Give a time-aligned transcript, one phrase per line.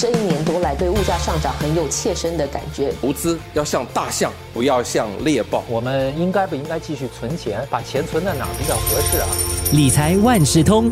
[0.00, 2.90] 这一年多来对物价上涨很有切身的感觉。
[3.02, 5.62] 投资要像大象，不要像猎豹。
[5.68, 7.60] 我们应该不应该继续存钱？
[7.68, 9.28] 把钱存在哪比较合适啊？
[9.74, 10.90] 理财万事通，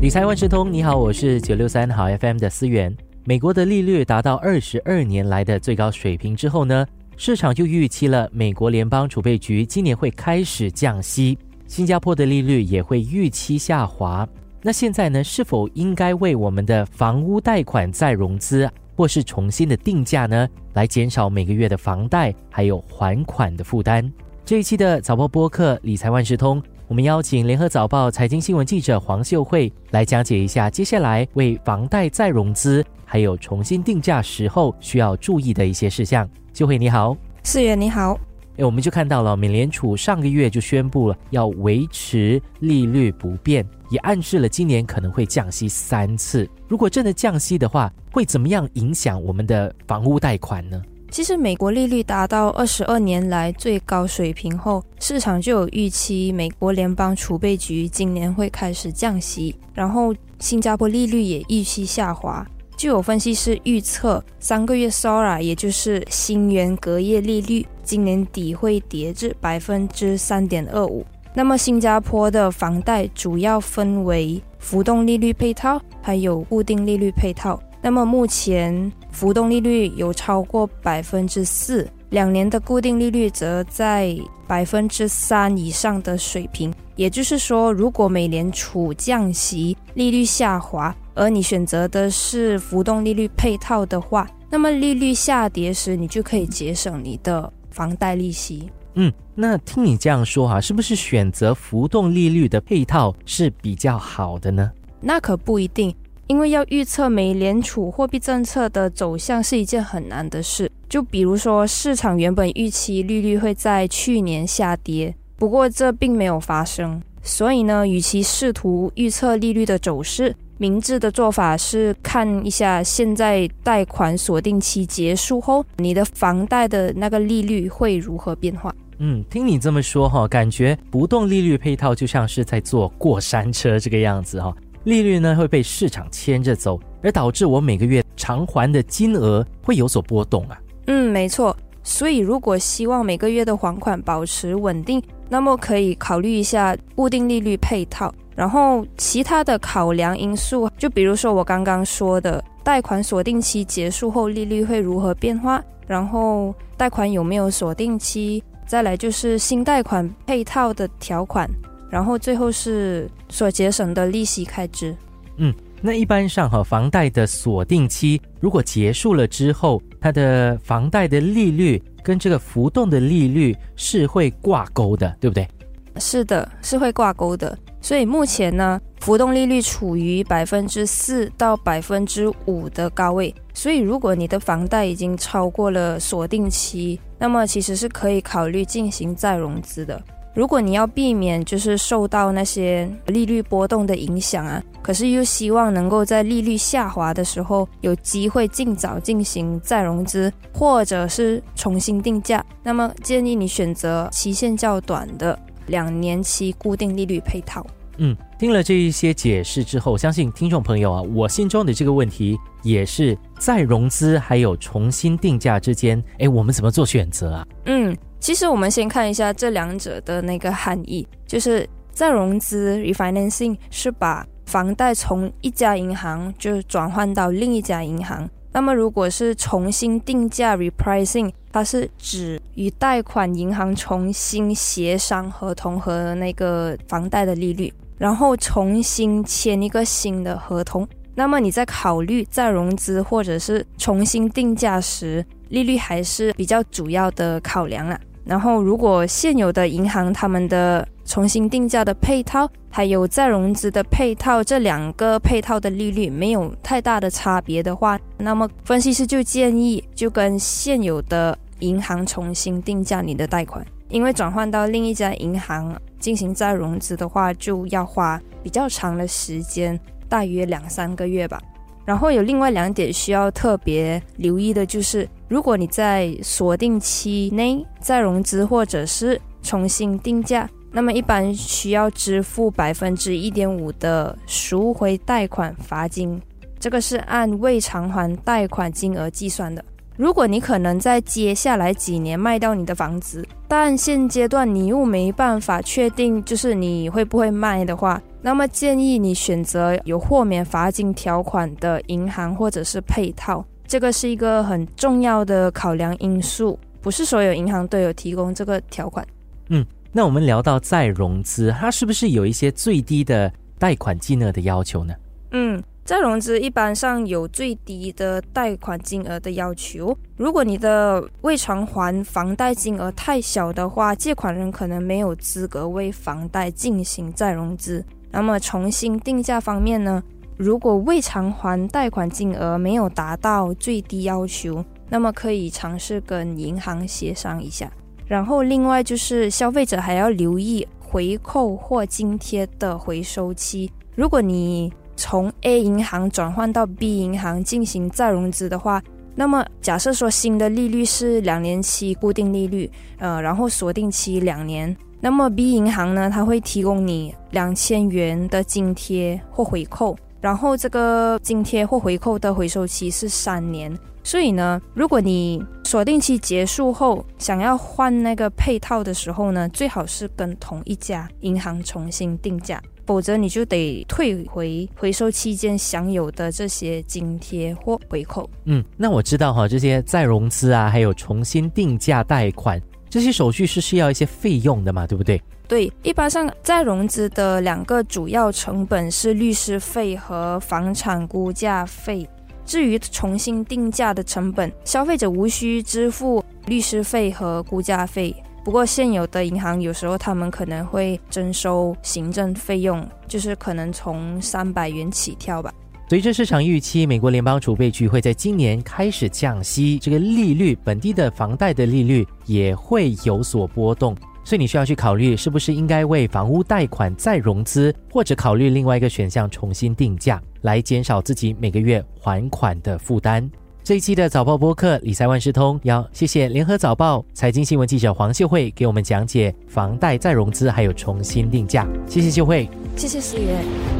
[0.00, 2.96] 理财万事通，你好，我是九六三好 FM 的思源。
[3.24, 6.86] 美国的利率达到二十二年来的最高水平之后呢，
[7.16, 11.36] 市场就预期了美国联邦储备局今年会开始降息，
[11.66, 14.24] 新加坡的利率也会预期下滑。
[14.60, 24.10] 那现在呢，是否应该为我们的房屋贷款再融资，或是重新的定价呢，来减少每个月的房贷还有还款的负担？
[24.44, 26.62] 这一期的早报播客理财万事通。
[26.88, 36.28] 我们邀请联合早报财经新闻记者黄秀慧来讲解一下接下来为房贷再融资还有重新定价时候需要注意的一些事项。
[36.54, 38.27] 秀慧你好，四月你好。
[38.58, 46.48] 哎，我们就看到了美联储上个月就宣布了要维持利率不变，也暗示了今年可能会降息三次。
[46.66, 50.82] 如果真的降息的话，会怎么样影响我们的房屋贷款呢？
[51.10, 62.44] 其实，美国利率达到二十二年来最高水平后，市场就有预期美国联邦储备局今年会开始降息，然后新加坡利率也预期下滑。
[62.76, 71.02] 就有分析师预测，三个月 SORA，也就是新元隔夜利率，今年底会跌至百分之三点二五。
[71.32, 77.58] 那么，新加坡的房贷主要分为浮动利率配套，还有固定利率配套。
[77.80, 84.14] 那么目前浮动利率有超过百分之四，两年的固定利率则在
[84.46, 86.70] 百分之三以上的水平。
[86.94, 98.70] 也就是说，如果美联储降息，利率下滑，而你选择的是浮动利率配套的话，那么利率下跌时，你就可以节省你的房贷利息。
[98.94, 104.70] 嗯，那听你这样说哈，是不是选择浮动利率的配套是比较好的呢？
[105.00, 105.94] 那可不一定。
[106.26, 110.70] 因为要预测美联储货币政策的走向是一件很难的事。
[110.86, 117.02] 就比如说，市场原本预期利率会在去年下跌，不过这并没有发生。
[117.22, 128.74] 所以呢，与其试图预测利率的走势，明智的做法是看一下现在贷款锁定期结束后，你的房贷的那个利率会如何变化。
[128.98, 134.52] 嗯，听你这么说哈，感觉不动利率配套就像是在坐过山车这个样子哈。
[134.82, 140.58] 利率呢会被市场牵着走，而导致我每个月偿还的金额会有所波动啊。
[140.88, 141.56] 嗯，没错。
[141.88, 148.14] 所以如果希望每个月的还款保持稳定，那么可以考虑一下固定利率配套。
[148.36, 161.48] 然后其他的考量因素，就比如说我刚刚说的，贷款锁定期结束后利率会如何变化，然后贷款有没有锁定期，再来就是新贷款配套的条款。
[161.90, 164.94] 然后最后是所节省的利息开支。
[165.38, 175.48] 嗯，那一般上哈，房贷的锁定期如果结束了之后，它的房贷的利率跟这个浮动的利率是会挂钩的，对不对？
[175.96, 177.58] 是的，是会挂钩的。
[177.80, 183.34] 所以目前呢，浮动利率处于百分之四到百分之五的高位。
[183.54, 190.00] 所以如果你的房贷已经超过了锁定期，那么其实是可以考虑进行再融资的。
[190.38, 207.66] 如果你要避免就是受到那些利率波动的影响啊，可是又希望能够在利率下滑的时候有机会尽早进行再融资，或者是重新定价，那么建议你选择期限较短的两年期固定利率配套。
[207.96, 217.46] 嗯，听了这一些解释之后，相信听众朋友啊，我心中的这个问题也是再融资还有重新定价之间，哎，我们怎么做选择啊？
[217.64, 217.96] 嗯。
[218.20, 228.28] 其实我们先看一下这两者的那个含义，就是再融资 （refinancing） 是把房贷从一家银行就转换到另一家银行。
[228.50, 240.86] 那么如果是重新定价 （repricing），它是指与贷款银行重新协商合同和那个房贷的利率，然后重新签一个新的合同。
[241.14, 247.98] 那么你在考虑再融资或者是重新定价时，利率还是比较主要的考量了。
[248.28, 271.40] 然后，如果现有的银行他们的重新定价的配套，还有再融资的配套，这两个配套的利率没有太大的差别的话，那么分析师就建议就跟现有的银行重新定价你的贷款，因为转换到另一家银行进行再融资的话，就要花比较长的时间，大约两三个月吧。
[271.86, 286.20] 然后有另外两点需要特别留意的，就是如果你在锁定期内再融资或者是重新定价，那么一般需要支付百分之一点五的赎回贷款罚金，
[286.58, 289.62] 这个是按未偿还贷款金额计算的。
[289.96, 309.06] 如果你可能在接下来几年卖掉你的房子，但现阶段你又没办法确定就是你会不会卖的话，那么建议你选择有豁免罚金条款的银行或者是配套，这个是一个很重要的考量因素，不是所有银行都有提供这个条款。
[309.50, 314.94] 嗯，那我们聊到再融资，它是不是有一些最低的贷款金额的要求呢？
[315.30, 315.62] 嗯。
[315.84, 327.82] 再融资一般上有最低的贷款金额的要求，如果你的未偿还房贷金额太小的话，借款人可能没有资格为房贷进行再融资。
[328.10, 330.02] 那么重新定价方面呢？
[330.38, 337.68] 如果未偿还贷款金额没有达到最低要求，那么可以尝试跟银行协商一下。
[338.06, 348.80] 然后另外就是消费者还要留意回扣或津贴的回收期，如果你从 A 银行转换到 B 银行进行再融资的话，
[349.16, 363.76] 那么假设说新的利率是两年期固定利率，呃，然后锁定期两年，那么 B 银行呢，它会提供你两千元的津贴或回扣，然后这个津贴或回扣的回收期是三年。
[364.02, 372.62] 所以呢，如果你锁定期结束后想要换那个配套的时候呢，最好是跟同一家银行重新定价。
[372.86, 378.30] 否则你就得退回回收期间享有的这些津贴或回扣。
[378.46, 382.58] 嗯，那我知道哈，这些再融资啊，还有重新定价贷款
[382.90, 385.20] 这些手续是需要一些费用的嘛，对不对？
[385.46, 392.08] 对，一般上再融资的两个主要成本是律师费和房产估价费。
[392.44, 398.14] 至于重新定价的成本，消费者无需支付律师费和估价费。
[398.42, 405.52] 不过，现有的银行有时候他们可能会征收行政费用，就是可能从三百元起跳吧。
[405.88, 423.26] 随着市场预期，美国联邦储备局会在今年开始降息，这个利率，本地的房贷的利率也会有所波动，所以你需要去考虑是不是应该为房屋贷款再融资，或者考虑另外一个选项重新定价，来减少自己每个月还款的负担。
[423.64, 431.66] 这一期的早报播客理财万事通，要谢谢联合早报财经新闻记者黄秀慧给我们讲解房贷再融资还有重新定价。
[431.86, 432.46] 谢谢秀慧，
[432.76, 433.77] 谢谢思源。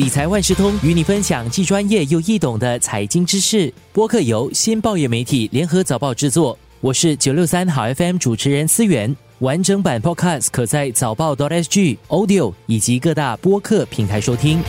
[0.00, 3.70] 理财万事通与你分享既专业又易懂的财经知识。
[3.92, 9.14] 播客由新报业媒体联合早报制作，我是九六三好 FM 主持人思源。
[9.40, 14.62] 完整版 Podcast 可在早报 .sg Audio 以及各大播客平台收听。